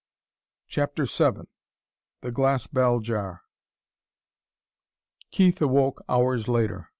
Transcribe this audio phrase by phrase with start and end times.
[0.67, 1.47] CHAPTER VII
[2.21, 3.43] The Glass Bell Jar
[5.29, 6.89] Keith awoke hours later.